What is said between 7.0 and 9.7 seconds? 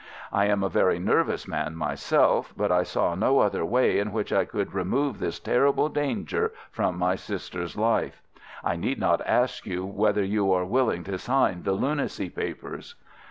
sister's life. I need not ask